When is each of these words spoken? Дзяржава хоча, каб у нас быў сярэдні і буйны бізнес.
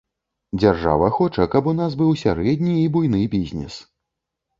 Дзяржава 0.61 1.09
хоча, 1.17 1.45
каб 1.55 1.67
у 1.71 1.73
нас 1.81 1.97
быў 1.99 2.15
сярэдні 2.21 2.73
і 2.85 2.87
буйны 2.97 3.21
бізнес. 3.35 3.77